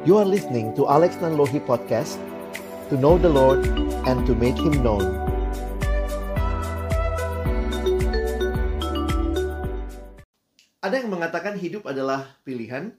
[0.00, 2.16] You are listening to Alex Nanlohi Podcast
[2.88, 3.60] To know the Lord
[4.08, 5.04] and to make Him known.
[10.80, 12.96] Ada yang mengatakan hidup adalah pilihan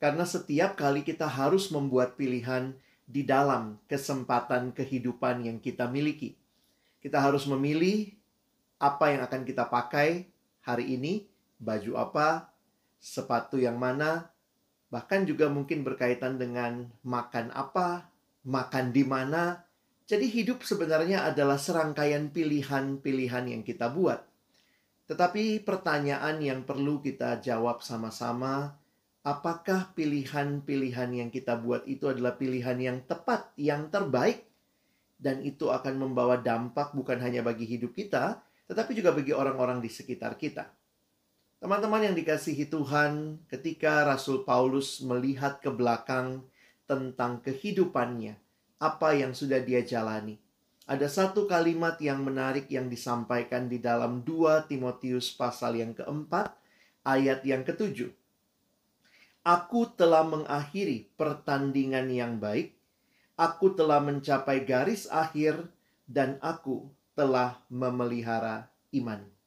[0.00, 2.72] Karena setiap kali kita harus membuat pilihan
[3.04, 6.32] di dalam kesempatan kehidupan yang kita miliki.
[7.04, 8.08] Kita harus memilih
[8.80, 10.24] apa yang akan kita pakai
[10.64, 11.28] hari ini
[11.60, 12.48] Baju apa,
[12.96, 14.32] sepatu yang mana,
[14.88, 18.08] Bahkan juga mungkin berkaitan dengan makan apa,
[18.48, 19.60] makan di mana.
[20.08, 24.24] Jadi hidup sebenarnya adalah serangkaian pilihan-pilihan yang kita buat.
[25.08, 28.76] Tetapi pertanyaan yang perlu kita jawab sama-sama,
[29.24, 34.48] apakah pilihan-pilihan yang kita buat itu adalah pilihan yang tepat, yang terbaik,
[35.20, 39.90] dan itu akan membawa dampak bukan hanya bagi hidup kita, tetapi juga bagi orang-orang di
[39.90, 40.70] sekitar kita.
[41.58, 46.46] Teman-teman yang dikasihi Tuhan, ketika Rasul Paulus melihat ke belakang
[46.86, 48.38] tentang kehidupannya,
[48.78, 50.38] apa yang sudah dia jalani.
[50.86, 56.54] Ada satu kalimat yang menarik yang disampaikan di dalam 2 Timotius pasal yang keempat,
[57.02, 58.14] ayat yang ketujuh.
[59.42, 62.78] Aku telah mengakhiri pertandingan yang baik,
[63.34, 65.66] aku telah mencapai garis akhir,
[66.06, 66.86] dan aku
[67.18, 69.37] telah memelihara iman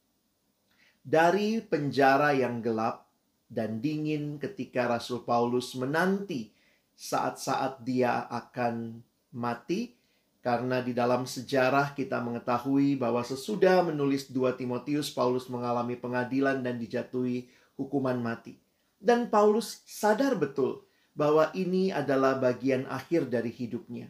[1.02, 3.10] dari penjara yang gelap
[3.52, 6.54] dan dingin ketika Rasul Paulus menanti
[6.96, 9.02] saat-saat dia akan
[9.34, 9.98] mati
[10.42, 16.82] karena di dalam sejarah kita mengetahui bahwa sesudah menulis 2 Timotius Paulus mengalami pengadilan dan
[16.82, 17.46] dijatuhi
[17.78, 18.58] hukuman mati.
[18.98, 20.82] Dan Paulus sadar betul
[21.14, 24.10] bahwa ini adalah bagian akhir dari hidupnya.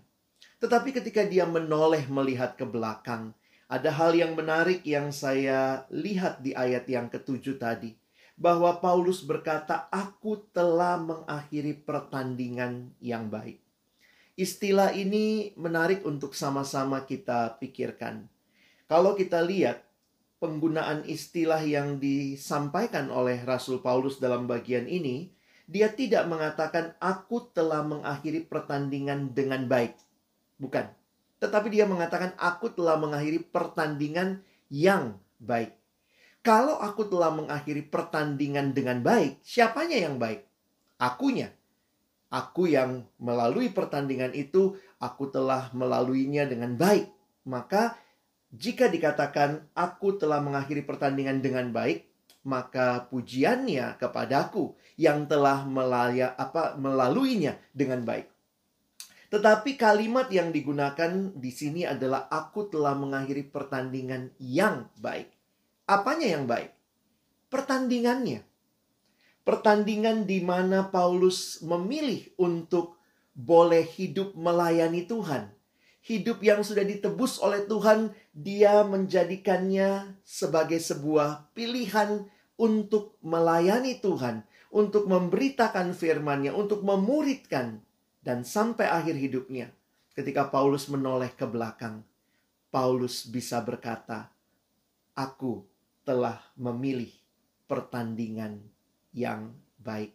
[0.64, 3.36] Tetapi ketika dia menoleh melihat ke belakang,
[3.72, 7.96] ada hal yang menarik yang saya lihat di ayat yang ketujuh tadi.
[8.36, 13.64] Bahwa Paulus berkata, aku telah mengakhiri pertandingan yang baik.
[14.36, 18.28] Istilah ini menarik untuk sama-sama kita pikirkan.
[18.92, 19.88] Kalau kita lihat
[20.44, 25.32] penggunaan istilah yang disampaikan oleh Rasul Paulus dalam bagian ini,
[25.70, 29.96] dia tidak mengatakan aku telah mengakhiri pertandingan dengan baik.
[30.60, 31.01] Bukan.
[31.42, 35.74] Tetapi dia mengatakan, aku telah mengakhiri pertandingan yang baik.
[36.46, 40.46] Kalau aku telah mengakhiri pertandingan dengan baik, siapanya yang baik?
[41.02, 41.50] Akunya.
[42.30, 47.10] Aku yang melalui pertandingan itu, aku telah melaluinya dengan baik.
[47.50, 47.98] Maka
[48.54, 52.06] jika dikatakan aku telah mengakhiri pertandingan dengan baik,
[52.42, 58.30] maka pujiannya kepadaku yang telah melaya, apa, melaluinya dengan baik.
[59.32, 65.32] Tetapi kalimat yang digunakan di sini adalah aku telah mengakhiri pertandingan yang baik.
[65.88, 66.76] Apanya yang baik?
[67.48, 68.44] Pertandingannya.
[69.48, 73.00] Pertandingan di mana Paulus memilih untuk
[73.32, 75.48] boleh hidup melayani Tuhan.
[76.04, 82.28] Hidup yang sudah ditebus oleh Tuhan, dia menjadikannya sebagai sebuah pilihan
[82.60, 84.44] untuk melayani Tuhan,
[84.76, 87.80] untuk memberitakan firman-Nya, untuk memuridkan
[88.22, 89.74] dan sampai akhir hidupnya,
[90.14, 92.06] ketika Paulus menoleh ke belakang,
[92.70, 94.30] Paulus bisa berkata,
[95.18, 95.66] "Aku
[96.06, 97.10] telah memilih
[97.66, 98.62] pertandingan
[99.12, 100.14] yang baik."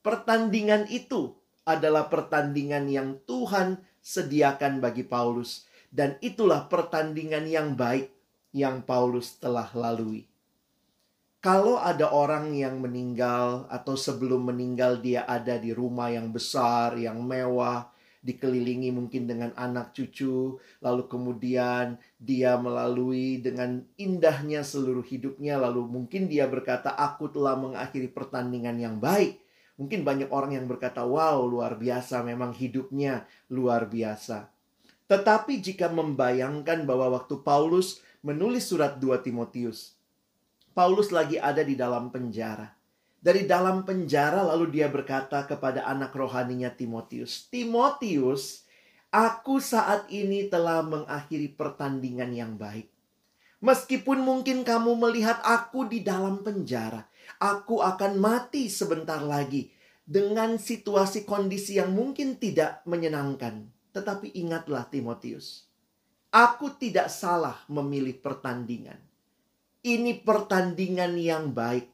[0.00, 8.10] Pertandingan itu adalah pertandingan yang Tuhan sediakan bagi Paulus, dan itulah pertandingan yang baik
[8.50, 10.31] yang Paulus telah lalui.
[11.42, 17.18] Kalau ada orang yang meninggal atau sebelum meninggal dia ada di rumah yang besar, yang
[17.18, 17.90] mewah,
[18.22, 26.30] dikelilingi mungkin dengan anak cucu, lalu kemudian dia melalui dengan indahnya seluruh hidupnya, lalu mungkin
[26.30, 29.42] dia berkata, "Aku telah mengakhiri pertandingan yang baik."
[29.82, 34.46] Mungkin banyak orang yang berkata, "Wow, luar biasa, memang hidupnya luar biasa."
[35.10, 39.98] Tetapi jika membayangkan bahwa waktu Paulus menulis surat 2 Timotius,
[40.72, 42.64] Paulus lagi ada di dalam penjara.
[43.20, 48.64] Dari dalam penjara lalu dia berkata kepada anak rohaninya Timotius, "Timotius,
[49.12, 52.88] aku saat ini telah mengakhiri pertandingan yang baik.
[53.60, 57.04] Meskipun mungkin kamu melihat aku di dalam penjara,
[57.36, 59.70] aku akan mati sebentar lagi
[60.08, 63.68] dengan situasi kondisi yang mungkin tidak menyenangkan.
[63.92, 65.68] Tetapi ingatlah Timotius,
[66.32, 69.11] aku tidak salah memilih pertandingan
[69.82, 71.90] ini pertandingan yang baik.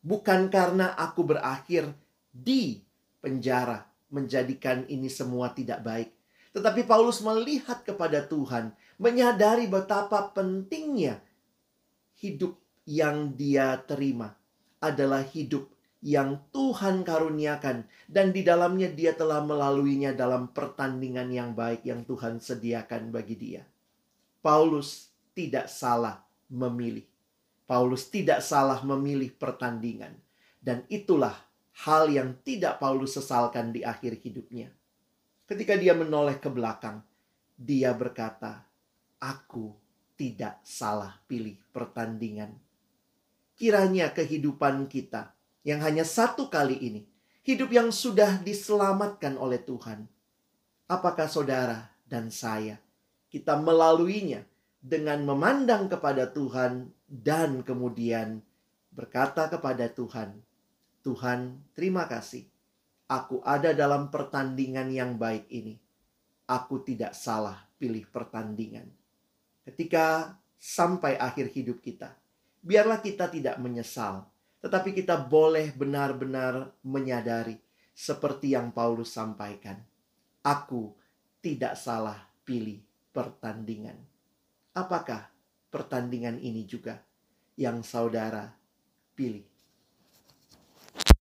[0.00, 1.92] Bukan karena aku berakhir
[2.32, 2.80] di
[3.20, 6.08] penjara menjadikan ini semua tidak baik.
[6.56, 11.20] Tetapi Paulus melihat kepada Tuhan, menyadari betapa pentingnya
[12.16, 12.56] hidup
[12.88, 14.32] yang dia terima
[14.80, 15.68] adalah hidup
[16.00, 22.38] yang Tuhan karuniakan dan di dalamnya dia telah melaluinya dalam pertandingan yang baik yang Tuhan
[22.38, 23.66] sediakan bagi dia.
[24.38, 27.15] Paulus tidak salah memilih.
[27.66, 30.14] Paulus tidak salah memilih pertandingan
[30.62, 31.34] dan itulah
[31.84, 34.72] hal yang tidak Paulus sesalkan di akhir hidupnya.
[35.46, 37.02] Ketika dia menoleh ke belakang,
[37.58, 38.64] dia berkata,
[39.20, 39.74] "Aku
[40.16, 42.54] tidak salah pilih pertandingan."
[43.58, 45.34] Kiranya kehidupan kita
[45.66, 47.02] yang hanya satu kali ini,
[47.44, 50.06] hidup yang sudah diselamatkan oleh Tuhan.
[50.86, 52.78] Apakah saudara dan saya
[53.36, 54.48] kita melaluinya
[54.80, 58.42] dengan memandang kepada Tuhan dan kemudian
[58.90, 60.42] berkata kepada Tuhan,
[61.06, 62.46] "Tuhan, terima kasih.
[63.06, 65.78] Aku ada dalam pertandingan yang baik ini.
[66.50, 68.90] Aku tidak salah pilih pertandingan."
[69.66, 72.14] Ketika sampai akhir hidup kita,
[72.62, 74.26] biarlah kita tidak menyesal
[74.66, 77.54] tetapi kita boleh benar-benar menyadari
[77.94, 79.78] seperti yang Paulus sampaikan.
[80.42, 80.90] Aku
[81.38, 82.82] tidak salah pilih
[83.14, 83.94] pertandingan.
[84.74, 85.30] Apakah
[85.72, 87.00] pertandingan ini juga
[87.56, 88.52] yang saudara
[89.16, 89.55] pilih?